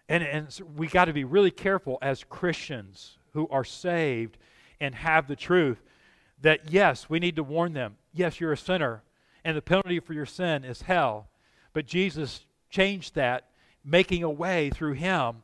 [0.09, 4.39] And, and so we got to be really careful as Christians who are saved
[4.81, 5.83] and have the truth
[6.43, 7.97] that, yes, we need to warn them.
[8.13, 9.03] Yes, you're a sinner,
[9.45, 11.29] and the penalty for your sin is hell.
[11.73, 13.49] But Jesus changed that,
[13.85, 15.43] making a way through Him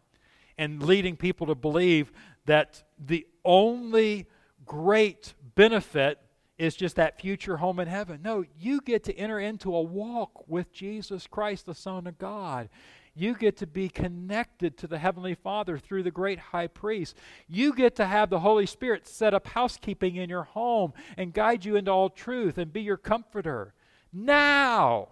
[0.59, 2.13] and leading people to believe
[2.47, 4.27] that the only
[4.67, 6.19] great benefit
[6.57, 8.21] is just that future home in heaven.
[8.23, 12.69] No, you get to enter into a walk with Jesus Christ, the Son of God.
[13.17, 17.17] You get to be connected to the Heavenly Father through the great high priest.
[17.49, 21.65] You get to have the Holy Spirit set up housekeeping in your home and guide
[21.65, 23.73] you into all truth and be your comforter.
[24.13, 25.09] Now,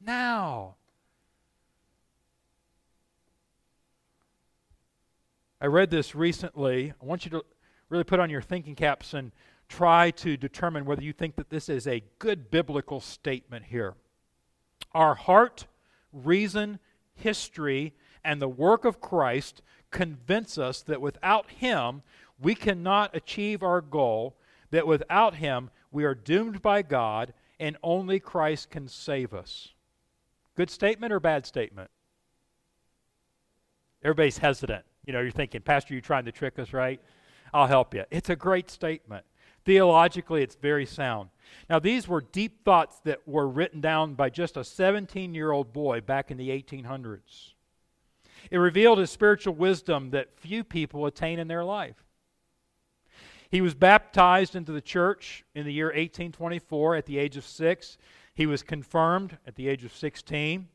[0.00, 0.74] now.
[5.60, 6.92] I read this recently.
[7.00, 7.44] I want you to
[7.88, 9.30] really put on your thinking caps and
[9.76, 13.94] try to determine whether you think that this is a good biblical statement here.
[14.92, 15.66] Our heart,
[16.12, 16.78] reason,
[17.14, 17.92] history,
[18.24, 22.02] and the work of Christ convince us that without Him,
[22.40, 24.36] we cannot achieve our goal,
[24.70, 29.70] that without Him, we are doomed by God, and only Christ can save us.
[30.56, 31.90] Good statement or bad statement?
[34.04, 34.84] Everybody's hesitant.
[35.04, 37.00] You know, you're thinking, Pastor, you're trying to trick us, right?
[37.52, 38.04] I'll help you.
[38.10, 39.24] It's a great statement.
[39.64, 41.30] Theologically, it's very sound.
[41.70, 45.72] Now, these were deep thoughts that were written down by just a 17 year old
[45.72, 47.52] boy back in the 1800s.
[48.50, 52.04] It revealed a spiritual wisdom that few people attain in their life.
[53.50, 57.96] He was baptized into the church in the year 1824 at the age of six.
[58.34, 60.68] He was confirmed at the age of 16.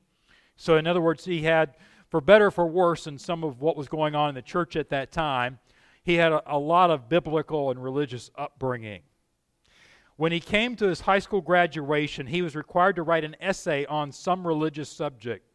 [0.56, 1.76] So, in other words, he had,
[2.08, 4.76] for better or for worse, in some of what was going on in the church
[4.76, 5.60] at that time,
[6.04, 9.02] he had a, a lot of biblical and religious upbringing.
[10.16, 13.86] When he came to his high school graduation, he was required to write an essay
[13.86, 15.46] on some religious subject.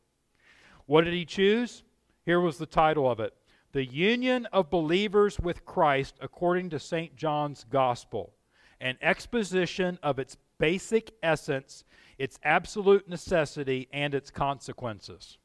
[0.87, 1.83] What did he choose?
[2.25, 3.35] Here was the title of it
[3.73, 7.15] The Union of Believers with Christ According to St.
[7.15, 8.33] John's Gospel,
[8.81, 11.85] an exposition of its basic essence,
[12.17, 15.37] its absolute necessity, and its consequences.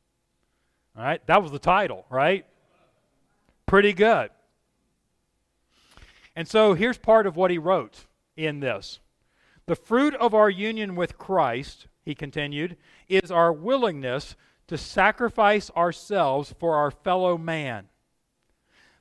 [0.95, 2.45] All right, that was the title, right?
[3.66, 4.30] Pretty good.
[6.39, 8.05] And so here's part of what he wrote
[8.37, 9.01] in this.
[9.65, 12.77] The fruit of our union with Christ, he continued,
[13.09, 14.37] is our willingness
[14.67, 17.89] to sacrifice ourselves for our fellow man.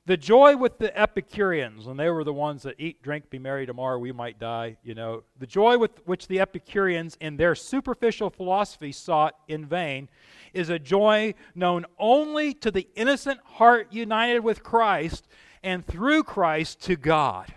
[0.04, 3.66] The joy with the Epicureans, and they were the ones that eat, drink, be merry,
[3.66, 8.30] tomorrow we might die, you know, the joy with which the Epicureans in their superficial
[8.30, 10.08] philosophy sought in vain
[10.52, 15.28] is a joy known only to the innocent heart united with Christ
[15.62, 17.52] and through Christ to God.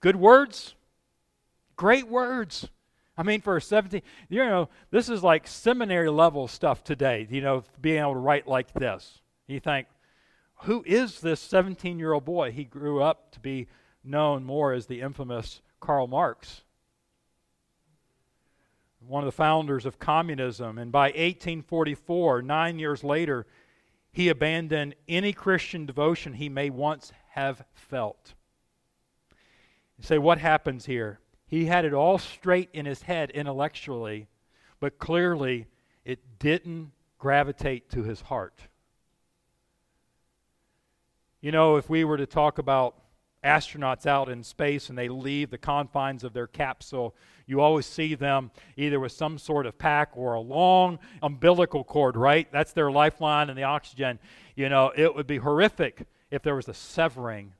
[0.00, 0.74] Good words?
[1.76, 2.68] Great words.
[3.18, 7.40] I mean, for a 17, you know, this is like seminary level stuff today, you
[7.40, 9.20] know, being able to write like this.
[9.46, 9.86] You think,
[10.62, 12.52] who is this 17 year old boy?
[12.52, 13.68] He grew up to be
[14.04, 16.62] known more as the infamous Karl Marx,
[19.00, 20.78] one of the founders of communism.
[20.78, 23.46] And by 1844, nine years later,
[24.16, 28.32] he abandoned any Christian devotion he may once have felt.
[30.00, 31.20] Say, what happens here?
[31.46, 34.26] He had it all straight in his head intellectually,
[34.80, 35.66] but clearly
[36.02, 38.62] it didn't gravitate to his heart.
[41.42, 42.94] You know, if we were to talk about
[43.44, 47.14] astronauts out in space and they leave the confines of their capsule,
[47.46, 52.16] you always see them either with some sort of pack or a long umbilical cord,
[52.16, 52.50] right?
[52.50, 54.18] That's their lifeline and the oxygen.
[54.56, 57.54] You know, it would be horrific if there was a severing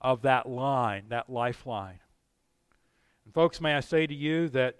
[0.00, 1.98] of that line, that lifeline.
[3.24, 4.76] And folks, may I say to you that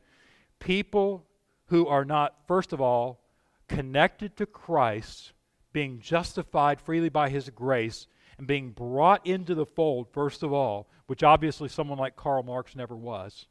[0.60, 1.26] people
[1.66, 3.20] who are not, first of all,
[3.68, 5.32] connected to Christ,
[5.72, 8.06] being justified freely by His grace,
[8.38, 12.76] and being brought into the fold, first of all, which obviously someone like Karl Marx
[12.76, 13.46] never was,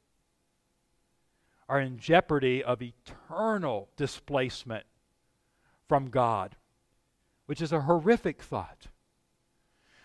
[1.72, 4.84] are in jeopardy of eternal displacement
[5.88, 6.57] from God,
[7.45, 8.88] which is a horrific thought.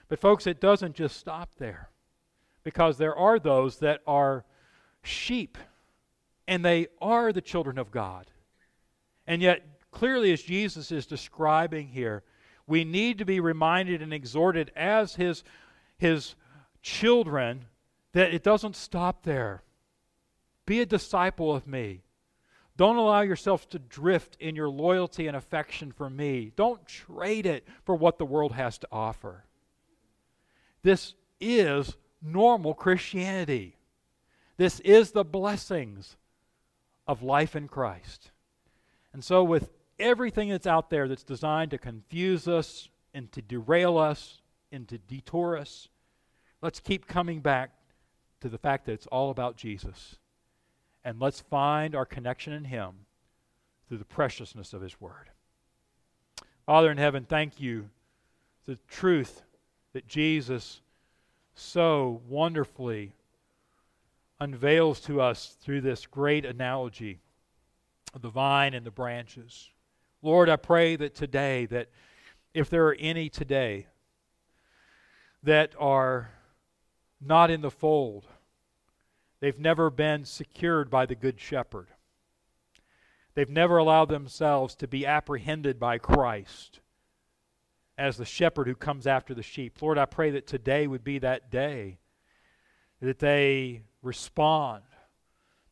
[0.07, 1.91] But, folks, it doesn't just stop there
[2.63, 4.45] because there are those that are
[5.03, 5.59] sheep
[6.47, 8.31] and they are the children of God.
[9.27, 12.23] And yet, clearly, as Jesus is describing here,
[12.69, 15.43] we need to be reminded and exhorted as his,
[15.99, 16.37] his
[16.81, 17.65] children
[18.13, 19.65] that it doesn't stop there.
[20.67, 22.03] Be a disciple of me.
[22.77, 26.53] Don't allow yourself to drift in your loyalty and affection for me.
[26.57, 29.45] Don't trade it for what the world has to offer.
[30.83, 33.77] This is normal Christianity.
[34.59, 36.17] This is the blessings
[37.07, 38.31] of life in Christ.
[39.13, 43.97] And so, with everything that's out there that's designed to confuse us and to derail
[43.97, 45.89] us and to detour us,
[46.61, 47.71] let's keep coming back
[48.41, 50.17] to the fact that it's all about Jesus.
[51.07, 52.91] And let's find our connection in Him
[53.87, 55.31] through the preciousness of His Word.
[56.67, 57.91] Father in heaven, thank you
[58.67, 59.43] the truth
[59.93, 60.81] that Jesus
[61.55, 63.13] so wonderfully
[64.41, 67.21] unveils to us through this great analogy
[68.13, 69.71] of the vine and the branches.
[70.23, 71.89] Lord, I pray that today, that
[72.53, 73.87] if there are any today
[75.45, 76.33] that are
[77.21, 78.27] not in the fold,
[79.41, 81.89] they've never been secured by the Good Shepherd.
[83.35, 86.81] They've never allowed themselves to be apprehended by Christ
[87.99, 89.81] as the shepherd who comes after the sheep.
[89.81, 91.99] Lord, I pray that today would be that day
[93.01, 94.85] that they respond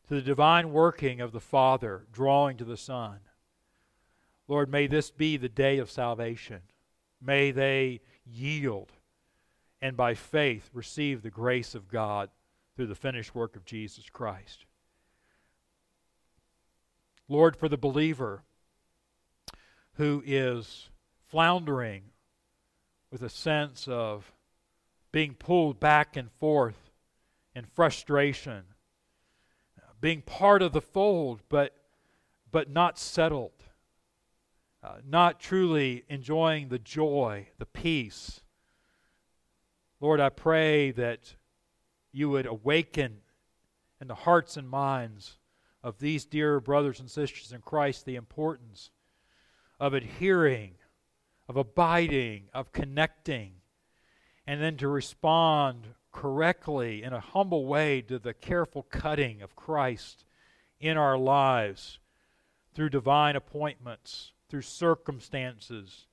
[0.07, 3.19] to the divine working of the Father drawing to the Son.
[4.47, 6.61] Lord, may this be the day of salvation.
[7.19, 8.91] May they yield
[9.81, 12.29] and by faith receive the grace of God
[12.75, 14.65] through the finished work of Jesus Christ.
[17.27, 18.43] Lord, for the believer
[19.93, 20.89] who is
[21.27, 22.03] floundering
[23.11, 24.31] with a sense of
[25.11, 26.91] being pulled back and forth
[27.55, 28.63] in frustration,
[30.01, 31.73] being part of the fold, but,
[32.51, 33.63] but not settled,
[34.83, 38.41] uh, not truly enjoying the joy, the peace.
[39.99, 41.35] Lord, I pray that
[42.15, 43.17] you would awaken
[43.99, 45.37] in the hearts and minds
[45.83, 48.89] of these dear brothers and sisters in Christ the importance
[49.81, 50.75] of adhering,
[51.49, 53.55] of abiding, of connecting,
[54.47, 60.23] and then to respond correctly in a humble way to the careful cutting of Christ
[60.79, 61.99] in our lives
[62.73, 66.07] through divine appointments, through circumstances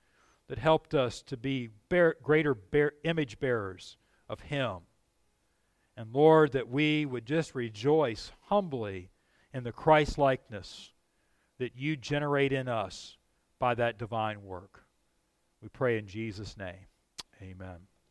[0.49, 3.97] that helped us to be bear, greater bear, image bearers
[4.29, 4.79] of Him.
[5.97, 9.11] And Lord, that we would just rejoice humbly
[9.53, 10.91] in the Christ likeness
[11.59, 13.17] that you generate in us
[13.59, 14.85] by that divine work.
[15.61, 16.87] We pray in Jesus' name.
[17.41, 17.92] Amen.